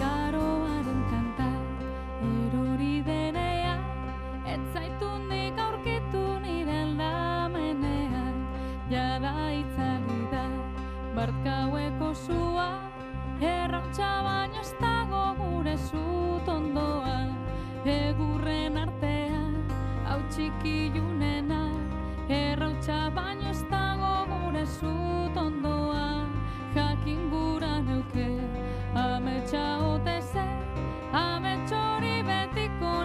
[0.00, 1.50] Garoaren kanta,
[2.30, 3.76] erori denea,
[4.56, 8.42] etzaitu nik aurkitu niren lamenean,
[8.88, 10.48] jada itzali da,
[11.20, 12.85] barkaueko zuak
[13.40, 17.34] errautsa baino ez dago gure zut ondoan,
[17.84, 19.54] egurren artean,
[20.06, 21.62] hau txiki junena,
[22.28, 26.32] errautsa baino ez dago gure zut ondoan,
[26.74, 28.30] jakin gura neuke,
[28.94, 30.56] ametsa ote zen,
[31.12, 33.04] amets hori betiko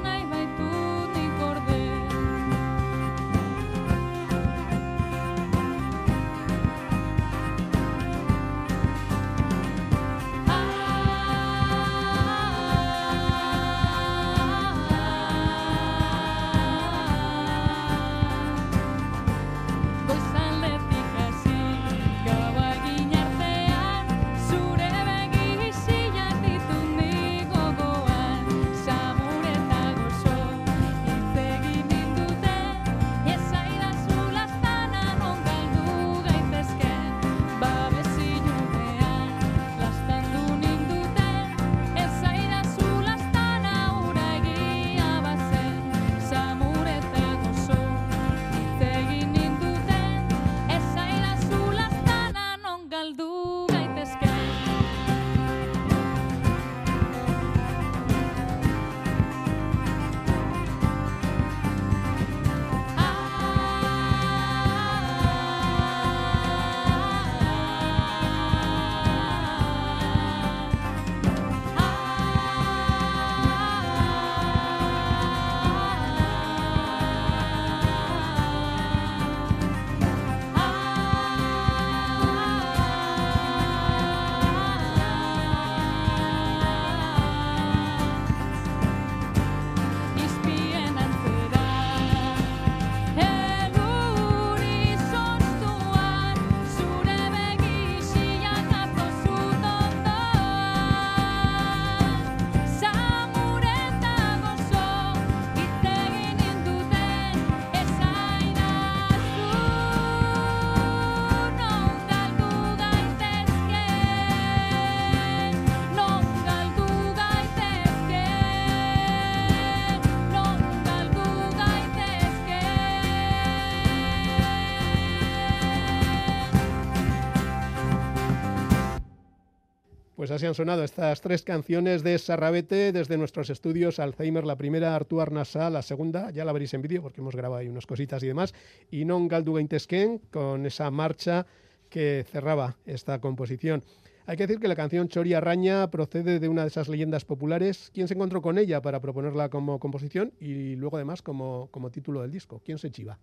[130.32, 134.96] Pues así han sonado estas tres canciones de Sarrabete desde nuestros estudios Alzheimer, la primera,
[134.96, 138.24] Artuar Nasa, la segunda, ya la veréis en vídeo porque hemos grabado ahí unas cositas
[138.24, 138.54] y demás,
[138.90, 141.46] y Non Galdu Gaintesken con esa marcha
[141.90, 143.84] que cerraba esta composición.
[144.26, 147.92] Hay que decir que la canción Chori Arraña procede de una de esas leyendas populares.
[147.94, 152.22] ¿Quién se encontró con ella para proponerla como composición y luego además como, como título
[152.22, 152.62] del disco?
[152.64, 153.20] ¿Quién se chiva?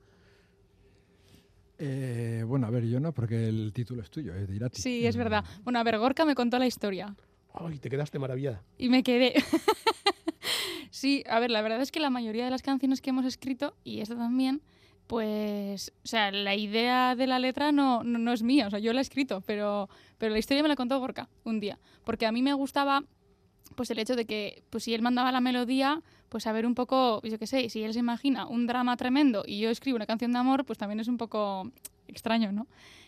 [1.79, 4.81] Eh, bueno, a ver, yo no, porque el título es tuyo, es de Irati.
[4.83, 5.45] Sí, es verdad.
[5.63, 7.15] Bueno, a ver, Gorka me contó la historia
[7.55, 8.63] Ay, te quedaste maravillada.
[8.77, 9.35] y me quedé.
[10.91, 13.75] sí, a ver, la verdad es que la mayoría de las canciones que hemos escrito,
[13.85, 14.61] y esta también,
[15.07, 18.79] pues, o sea, la idea de la letra no, no, no es mía, o sea,
[18.79, 22.27] yo la he escrito, pero, pero la historia me la contó Gorka un día, porque
[22.27, 23.05] a mí me gustaba
[23.75, 27.21] pues el hecho de que pues si él mandaba la melodía, pues saber un poco,
[27.23, 30.33] yo qué sé, si él se imagina un drama tremendo y yo escribo una canción
[30.33, 31.71] de amor, pues también es un poco
[32.07, 32.67] extraño, ¿no?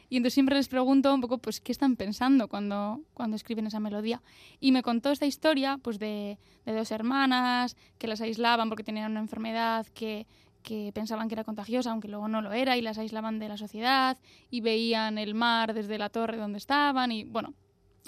[0.08, 3.78] Y entonces siempre les pregunto un poco, pues, ¿qué están pensando cuando, cuando escriben esa
[3.78, 4.22] melodía?
[4.58, 9.12] Y me contó esta historia, pues, de, de dos hermanas que las aislaban porque tenían
[9.12, 10.26] una enfermedad que,
[10.64, 13.56] que pensaban que era contagiosa, aunque luego no lo era, y las aislaban de la
[13.56, 14.18] sociedad,
[14.50, 17.54] y veían el mar desde la torre donde estaban, y bueno,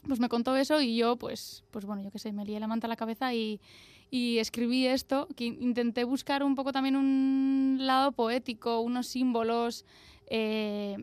[0.07, 2.67] pues me contó eso y yo, pues, pues bueno, yo qué sé, me lié la
[2.67, 3.61] manta a la cabeza y,
[4.13, 9.87] y escribí esto, que in- intenté buscar un poco también un lado poético, unos símbolos,
[10.27, 10.97] eh,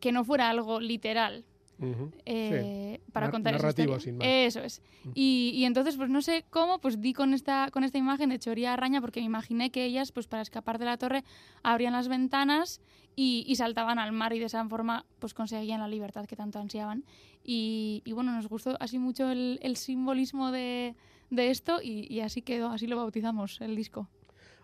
[0.00, 1.44] que no fuera algo literal.
[1.78, 3.10] Ujú, eh, sí.
[3.12, 4.26] para Nar- contar narrativo, sin más.
[4.26, 4.80] Eso es.
[5.14, 8.38] Y, y entonces, pues no sé cómo, pues di con esta, con esta imagen de
[8.38, 11.22] Choría Araña, porque me imaginé que ellas, pues para escapar de la torre,
[11.62, 12.80] abrían las ventanas
[13.14, 16.58] y, y saltaban al mar y de esa forma, pues conseguían la libertad que tanto
[16.58, 17.04] ansiaban.
[17.44, 20.96] Y, y bueno, nos gustó así mucho el, el simbolismo de,
[21.30, 24.08] de esto y, y así quedó, así lo bautizamos el disco.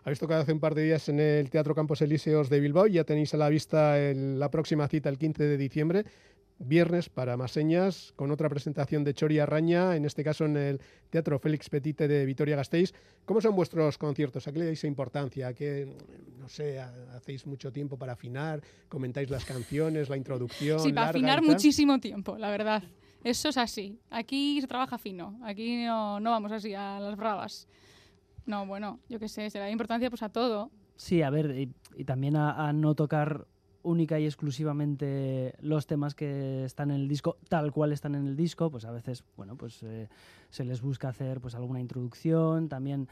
[0.03, 2.93] Habéis tocado hace un par de días en el Teatro Campos Elíseos de Bilbao y
[2.93, 6.03] ya tenéis a la vista el- la próxima cita el 15 de diciembre,
[6.59, 10.79] viernes para más señas, con otra presentación de Chori Arraña, en este caso en el
[11.09, 12.93] Teatro Félix Petite de Vitoria-Gasteiz.
[13.25, 14.45] ¿Cómo son vuestros conciertos?
[14.47, 15.47] ¿A qué le dais importancia?
[15.47, 15.87] ¿A qué,
[16.37, 18.61] no sé, ha- hacéis mucho tiempo para afinar?
[18.89, 20.79] ¿Comentáis las canciones, la introducción?
[20.79, 22.83] Sí, para larga afinar muchísimo tiempo, la verdad.
[23.23, 23.99] Eso es así.
[24.09, 25.39] Aquí se trabaja fino.
[25.43, 27.67] Aquí no, no vamos así a las bravas.
[28.45, 30.69] No, bueno, yo qué sé, se le da importancia pues a todo.
[30.95, 33.47] Sí, a ver, y, también a, no tocar
[33.81, 38.35] única y exclusivamente los temas que están en el disco tal cual están en el
[38.35, 40.07] disco, pues a veces, bueno, pues eh,
[40.49, 43.09] se les busca hacer pues alguna introducción, también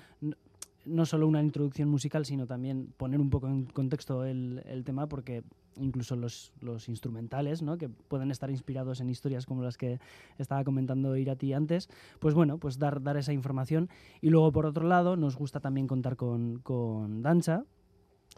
[0.86, 5.07] no solo una introducción musical, sino también poner un poco en contexto el, el tema,
[5.07, 5.43] porque
[5.78, 7.78] incluso los, los instrumentales, ¿no?
[7.78, 9.99] que pueden estar inspirados en historias como las que
[10.38, 13.89] estaba comentando Irati antes, pues bueno, pues dar, dar esa información.
[14.22, 17.65] Y luego, por otro lado, nos gusta también contar con, con danza,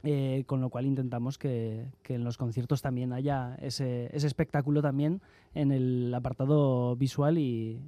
[0.03, 4.81] eh, con lo cual intentamos que, que en los conciertos también haya ese, ese espectáculo
[4.81, 5.21] también
[5.53, 7.79] en el apartado visual y,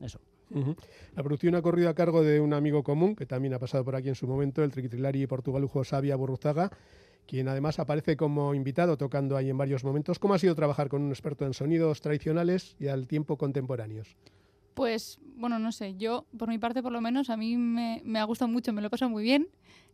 [0.00, 0.20] eso.
[1.16, 3.96] La producción ha corrido a cargo de un amigo común que también ha pasado por
[3.96, 6.70] aquí en su momento, el triquitrilari portugalujo Sabia Borruzaga,
[7.26, 10.18] quien además aparece como invitado tocando ahí en varios momentos.
[10.18, 14.16] ¿Cómo ha sido trabajar con un experto en sonidos tradicionales y al tiempo contemporáneos?
[14.74, 18.24] Pues, bueno, no sé, yo, por mi parte por lo menos, a mí me, ha
[18.24, 19.48] gustado mucho, me lo he pasado muy bien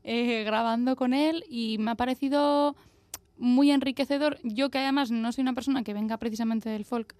[0.05, 2.76] eh, grabando con él y me ha parecido
[3.37, 4.39] muy enriquecedor.
[4.43, 7.14] Yo que además no soy una persona que venga precisamente del folk,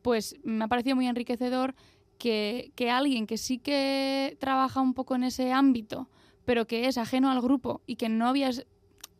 [0.00, 1.74] pues me ha parecido muy enriquecedor
[2.18, 6.08] que, que alguien que sí que trabaja un poco en ese ámbito,
[6.44, 8.66] pero que es ajeno al grupo y que no había es-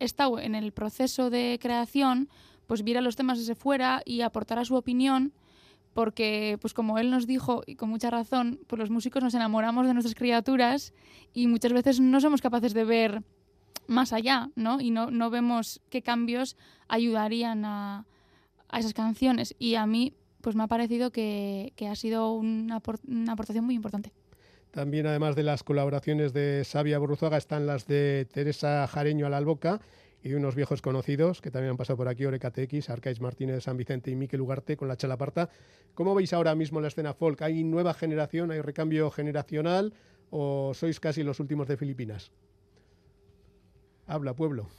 [0.04, 2.28] estado en el proceso de creación,
[2.66, 5.32] pues viera los temas desde fuera y aportara su opinión
[5.94, 9.86] porque, pues como él nos dijo, y con mucha razón, pues los músicos nos enamoramos
[9.86, 10.94] de nuestras criaturas
[11.34, 13.22] y muchas veces no somos capaces de ver
[13.86, 14.80] más allá, ¿no?
[14.80, 16.56] Y no, no vemos qué cambios
[16.88, 18.06] ayudarían a,
[18.68, 19.54] a esas canciones.
[19.58, 23.74] Y a mí, pues me ha parecido que, que ha sido una, una aportación muy
[23.74, 24.12] importante.
[24.72, 29.36] También, además de las colaboraciones de Sabia Borruzaga, están las de Teresa Jareño a la
[29.36, 29.82] Alboca
[30.22, 33.56] y de unos viejos conocidos que también han pasado por aquí, Oreca TX, Arcais Martínez
[33.56, 35.50] de San Vicente y Miquel Ugarte con la Chalaparta.
[35.94, 37.42] ¿Cómo veis ahora mismo la escena folk?
[37.42, 39.92] ¿Hay nueva generación, hay recambio generacional
[40.30, 42.32] o sois casi los últimos de Filipinas?
[44.06, 44.70] Habla, pueblo.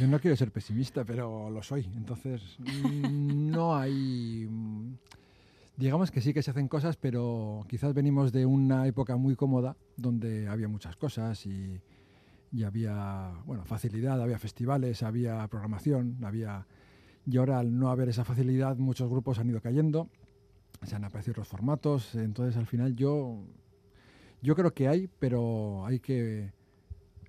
[0.00, 1.88] Yo no quiero ser pesimista, pero lo soy.
[1.94, 4.48] Entonces, mm, no hay...
[5.80, 9.78] Digamos que sí que se hacen cosas, pero quizás venimos de una época muy cómoda
[9.96, 11.80] donde había muchas cosas y,
[12.52, 16.66] y había bueno, facilidad, había festivales, había programación, había...
[17.24, 20.10] Y ahora al no haber esa facilidad, muchos grupos han ido cayendo,
[20.82, 23.42] se han aparecido otros formatos, entonces al final yo,
[24.42, 26.52] yo creo que hay, pero hay que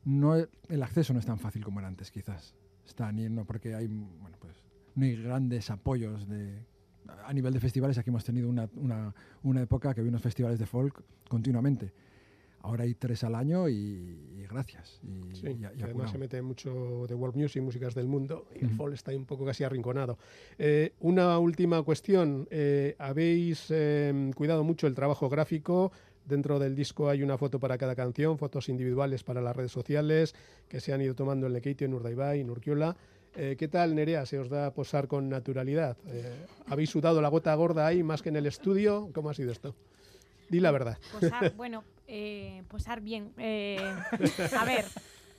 [0.03, 2.53] no el acceso no es tan fácil como era antes quizás.
[2.85, 4.61] Está ni porque hay bueno pues
[4.95, 6.69] no hay grandes apoyos de
[7.25, 10.59] a nivel de festivales aquí hemos tenido una, una, una época que había unos festivales
[10.59, 11.91] de folk continuamente
[12.63, 16.41] ahora hay tres al año y, y gracias y, Sí, y- y además se mete
[16.43, 18.75] mucho de world music, músicas del mundo, y el Ujú.
[18.75, 20.19] folk está ahí un poco casi arrinconado.
[20.59, 25.91] Eh, una última cuestión, eh, habéis eh, cuidado mucho el trabajo gráfico,
[26.25, 30.35] dentro del disco hay una foto para cada canción, fotos individuales para las redes sociales,
[30.67, 32.95] que se han ido tomando en Lekeitio, en Urdaibai, en Urquiola.
[33.35, 34.25] Eh, ¿Qué tal, Nerea?
[34.25, 35.97] ¿Se os da posar con naturalidad?
[36.07, 39.09] Eh, ¿Habéis sudado la gota gorda ahí más que en el estudio?
[39.13, 39.73] ¿Cómo ha sido esto?
[40.49, 40.97] Di la verdad.
[41.13, 43.31] Posar, bueno, eh, posar bien.
[43.37, 43.77] Eh,
[44.59, 44.83] a ver,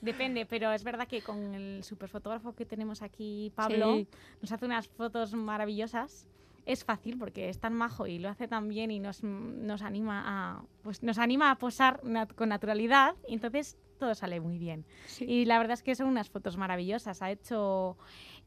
[0.01, 4.07] depende, pero es verdad que con el superfotógrafo que tenemos aquí, Pablo, Sí.
[4.41, 6.25] nos hace unas fotos maravillosas.
[6.65, 10.23] Es fácil porque es tan majo y lo hace tan bien y nos, nos anima
[10.25, 14.85] a pues nos anima a posar nat- con naturalidad y entonces todo sale muy bien.
[15.21, 17.21] Y la verdad es que son unas fotos maravillosas.
[17.21, 17.97] Ha hecho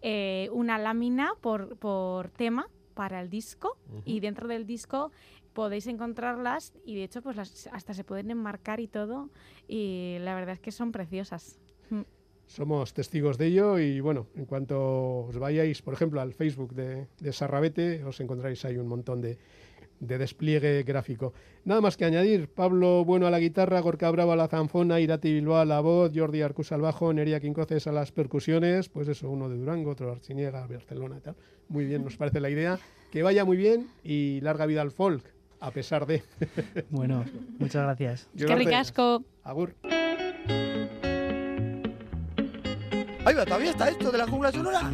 [0.02, 5.12] eh, una lámina por, por tema para el disco y dentro del disco
[5.54, 9.30] podéis encontrarlas y de hecho pues las, hasta se pueden enmarcar y todo
[9.66, 11.59] y la verdad es que son preciosas.
[11.88, 12.02] Mm.
[12.44, 17.09] Somos testigos de ello y bueno, en cuanto os vayáis, por ejemplo, al Facebook de,
[17.18, 19.38] de Sarrabete, os encontráis ahí un montón de,
[20.01, 21.32] de despliegue gráfico.
[21.64, 25.32] Nada más que añadir, Pablo Bueno a la guitarra, Gorka Bravo a la zanfona, Irati
[25.32, 29.30] Bilbao a la voz, Jordi Arcus al bajo, Neria Quincoces a las percusiones, pues eso,
[29.30, 31.36] uno de Durango, otro de Arciniega, Barcelona y tal.
[31.68, 32.78] Muy bien, nos parece la idea.
[33.11, 35.24] Que vaya muy bien y larga vida al folk,
[35.61, 36.22] a pesar de...
[36.90, 37.24] Bueno,
[37.59, 38.28] muchas gracias.
[38.36, 39.24] Es que ricasco.
[39.42, 39.74] Agur.
[43.24, 44.92] Ahí va, todavía está esto de la jungla sonora.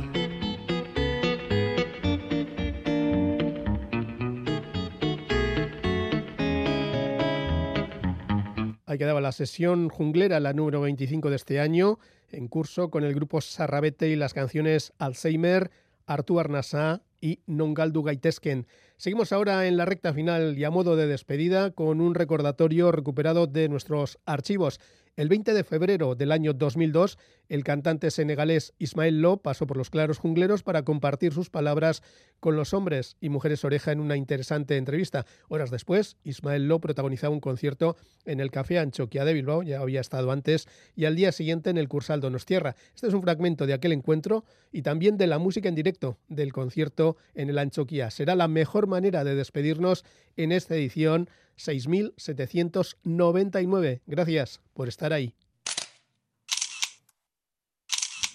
[8.93, 11.99] Ahí quedaba la sesión junglera, la número 25 de este año,
[12.31, 15.71] en curso con el grupo Sarrabete y las canciones Alzheimer,
[16.05, 18.67] Artu Arnasá y Nongaldu Gaitesken.
[19.03, 23.49] Seguimos ahora en la recta final y a modo de despedida con un recordatorio recuperado
[23.49, 24.79] de nuestros archivos.
[25.15, 27.19] El 20 de febrero del año 2002,
[27.51, 32.03] el cantante senegalés Ismael Lo pasó por los claros jungleros para compartir sus palabras
[32.41, 35.27] con los hombres y mujeres oreja en una interesante entrevista.
[35.49, 40.01] Horas después, Ismael Lo protagonizaba un concierto en el Café Anchoquia de Bilbao, ya había
[40.01, 42.75] estado antes, y al día siguiente en el Cursal Donostierra.
[42.95, 46.55] Este es un fragmento de aquel encuentro y también de la música en directo del
[46.55, 48.11] concierto en el Anchoquia.
[48.11, 50.05] Será la mejor manera de despedirnos
[50.37, 54.03] en esta edición 6799.
[54.07, 55.35] Gracias por estar ahí.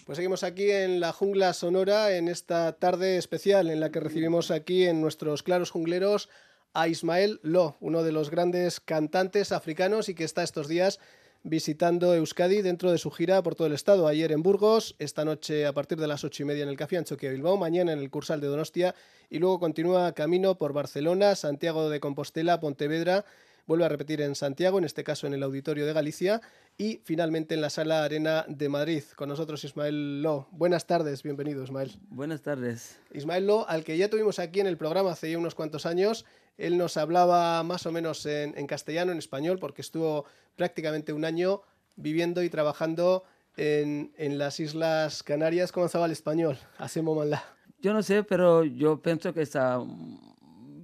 [0.06, 4.52] Pues seguimos aquí en la jungla sonora en esta tarde especial en la que recibimos
[4.52, 6.30] aquí en nuestros claros jungleros
[6.74, 11.00] a Ismael Lo, uno de los grandes cantantes africanos y que está estos días
[11.48, 14.08] visitando Euskadi dentro de su gira por todo el estado.
[14.08, 16.98] Ayer en Burgos, esta noche a partir de las ocho y media en el Café
[16.98, 18.94] Anchoquia Bilbao, mañana en el Cursal de Donostia
[19.30, 23.24] y luego continúa camino por Barcelona, Santiago de Compostela, Pontevedra,
[23.68, 26.42] vuelve a repetir en Santiago, en este caso en el Auditorio de Galicia
[26.78, 29.04] y finalmente en la Sala Arena de Madrid.
[29.16, 30.48] Con nosotros Ismael Lo.
[30.52, 31.92] Buenas tardes, bienvenido Ismael.
[32.10, 32.98] Buenas tardes.
[33.14, 36.26] Ismael Lo, al que ya tuvimos aquí en el programa hace ya unos cuantos años,
[36.58, 41.26] él nos hablaba más o menos en, en castellano, en español, porque estuvo prácticamente un
[41.26, 41.62] año
[41.98, 43.24] viviendo y trabajando
[43.58, 45.72] en, en las Islas Canarias.
[45.72, 46.58] ¿Cómo estaba el español?
[46.78, 47.38] Hace momento.
[47.80, 49.84] Yo no sé, pero yo pienso que está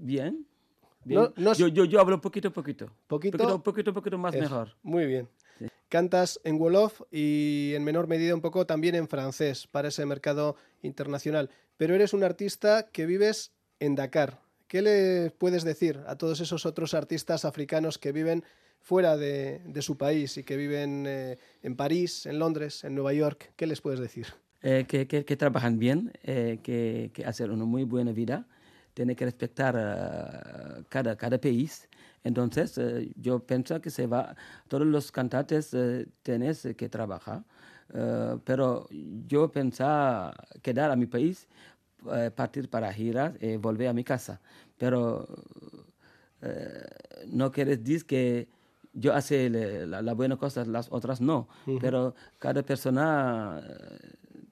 [0.01, 0.45] bien.
[1.05, 1.21] Bien.
[1.21, 2.89] No- no- yo, yo, yo hablo poquito a poquito.
[3.07, 3.37] ¿Poquito?
[3.37, 4.75] Poquito, poquito, poquito más Eso, mejor.
[4.83, 5.27] Muy bien.
[5.89, 10.55] Cantas en Wolof y en menor medida un poco también en francés para ese mercado
[10.81, 11.49] internacional.
[11.77, 14.39] Pero eres un artista que vives en Dakar.
[14.67, 18.43] ¿Qué le puedes decir a todos esos otros artistas africanos que viven
[18.79, 23.13] fuera de, de su país y que viven eh, en París, en Londres, en Nueva
[23.13, 23.51] York?
[23.55, 24.27] ¿Qué les puedes decir?
[24.63, 28.47] Eh, que, que, que trabajan bien, eh, que, que hacen una muy buena vida.
[28.93, 31.89] Tiene que respetar eh, cada, cada país.
[32.23, 34.35] Entonces, eh, yo pienso que se va,
[34.67, 37.43] todos los cantantes eh, tienen que trabajar.
[38.45, 38.87] Pero
[39.27, 40.33] yo pensaba
[40.63, 41.47] quedar a mi país,
[42.35, 44.41] partir para giras y volver a mi casa.
[44.79, 45.27] Pero
[47.27, 48.47] no quiere decir que
[48.93, 49.49] yo hace
[49.85, 51.47] la, la buena cosa, las otras no.
[51.81, 53.61] Pero cada persona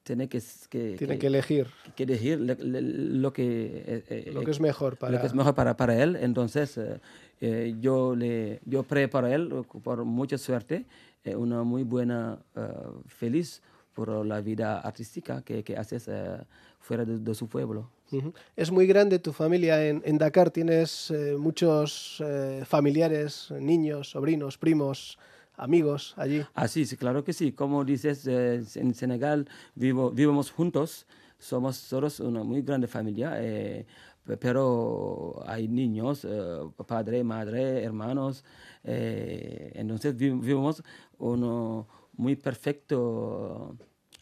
[0.04, 1.68] tiene que, que, Tiene que elegir.
[1.96, 5.28] que elegir le- le- lo que eh, eh, Lo que es mejor lo para- que
[5.28, 6.16] es mejor para, para él.
[6.20, 7.00] Entonces eh,
[7.40, 10.86] eh, yo le yo preparo a él eh, por mucha suerte,
[11.24, 12.62] eh, una muy buena, eh,
[13.08, 13.62] feliz
[13.94, 16.38] por la vida artística que, que haces eh,
[16.80, 17.90] fuera de, de su pueblo.
[18.12, 18.34] Ujú.
[18.56, 20.50] Es muy grande tu familia en, en Dakar.
[20.52, 22.22] Tienes muchos
[22.66, 25.18] familiares, niños, sobrinos, primos,
[25.56, 26.42] amigos allí.
[26.54, 27.52] Ah, sí, sí, claro que sí.
[27.52, 31.06] Como dices, eh, en Senegal vivo, vivimos juntos,
[31.40, 33.86] somos todos una muy grande familia, eh,
[34.26, 38.44] pe- pero hay niños, eh, padre, madre, hermanos,
[38.84, 40.84] entonces vi- vivimos
[41.18, 41.86] un
[42.18, 43.76] muy perfecto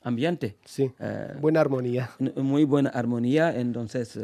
[0.04, 0.58] ambiente.
[0.66, 0.92] Sí,
[1.42, 2.10] buena armonía.
[2.36, 4.18] Muy buena armonía, entonces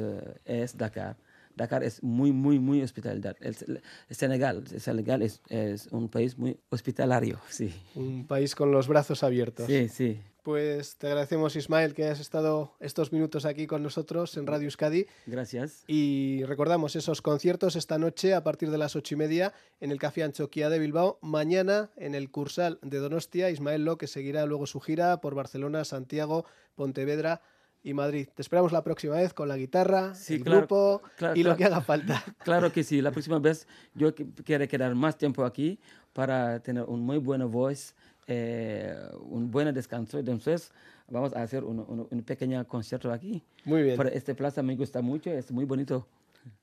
[0.46, 1.18] es Dakar.
[1.56, 3.36] Dakar es muy, muy, muy hospitalario.
[3.40, 7.74] El, el Senegal, el Senegal es, es un país muy hospitalario, sí.
[7.96, 9.68] Un país con los brazos abiertos.
[9.68, 10.20] Sí, sí.
[10.46, 15.08] Pues te agradecemos, Ismael, que hayas estado estos minutos aquí con nosotros en Radio Euskadi.
[15.26, 15.84] Gracias.
[15.88, 19.98] Y recordamos esos conciertos esta noche a partir de las ocho y media en el
[19.98, 21.18] Café Anchoquia de Bilbao.
[21.24, 25.84] Mañana en el Cursal de Donostia, Ismael Lo, que seguirá luego su gira por Barcelona,
[25.84, 26.46] Santiago,
[26.76, 27.42] Pontevedra
[27.86, 28.28] y Madrid.
[28.36, 31.50] Te esperamos la próxima vez con la guitarra, Sí, el claro, grupo claro, y lo
[31.50, 31.58] claro.
[31.58, 32.24] que haga falta.
[32.44, 33.02] Claro que sí.
[33.02, 35.80] La próxima vez yo qui- quiero quedar más tiempo aquí
[36.12, 37.94] para tener una muy buena voz,
[38.28, 40.18] eh, un buen descanso.
[40.18, 40.72] Entonces
[41.08, 43.44] vamos a hacer un, un- un pequeño concierto aquí.
[43.66, 43.96] Muy bien.
[43.98, 46.08] Por este plaza me gusta mucho, es muy bonito.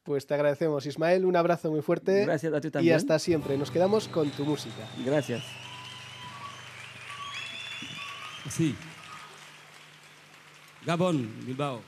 [0.02, 1.24] Pues te agradecemos, Ismael.
[1.24, 2.24] Un abrazo muy fuerte.
[2.24, 2.96] Gracias a ti Y también.
[2.96, 3.56] hasta siempre.
[3.56, 4.88] Nos quedamos con tu música.
[5.04, 5.42] Gracias.
[8.50, 8.74] Sí.
[10.86, 11.80] Gabon, Bilbao.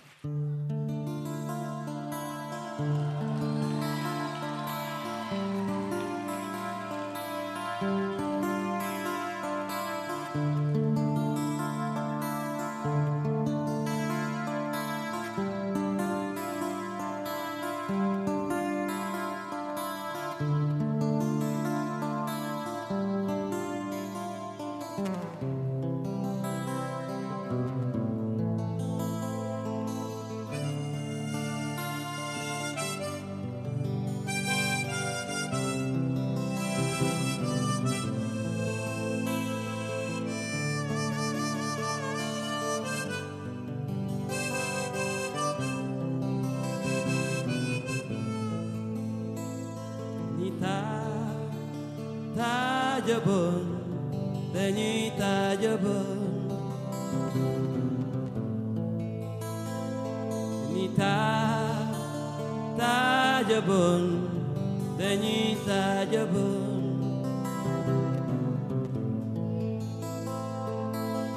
[66.04, 66.34] عجب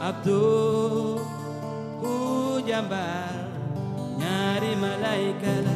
[0.08, 1.20] Abdu
[2.00, 2.14] ku
[2.64, 3.36] jambal
[4.20, 5.68] nyari malaikat.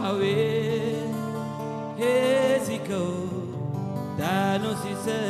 [0.00, 0.36] Hawe
[1.96, 3.04] heziko
[4.20, 5.20] danu sisa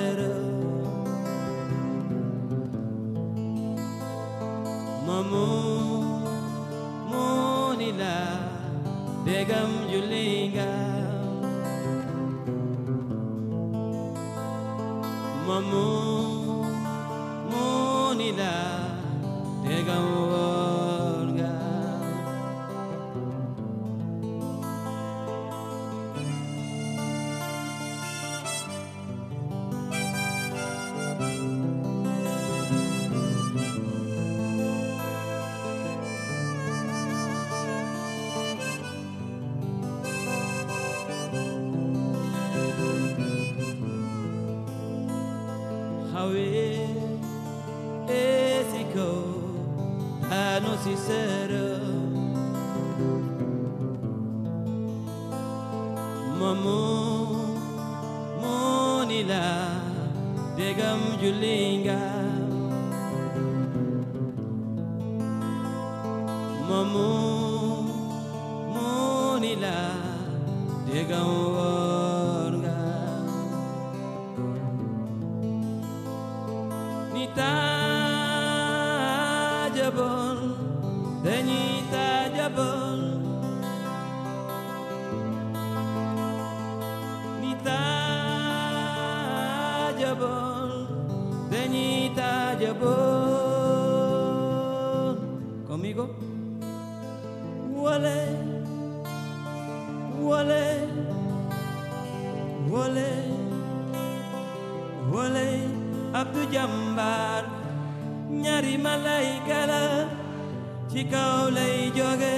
[111.14, 112.36] kaw lay jóge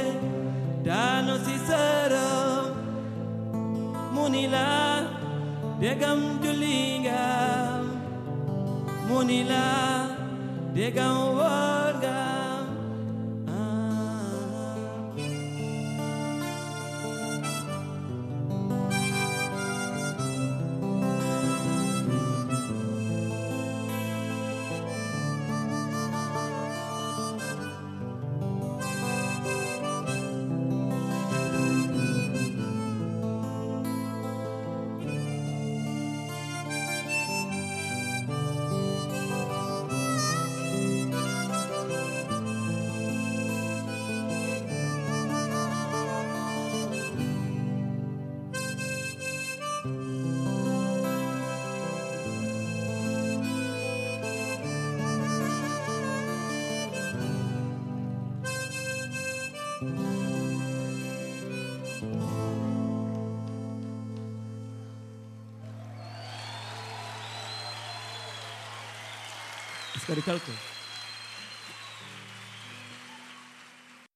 [0.87, 2.65] daanu si sërëm
[4.15, 4.25] mu
[5.81, 7.25] dégam julli nga
[9.09, 9.19] mu
[10.77, 11.17] dégam
[70.27, 70.66] Telco.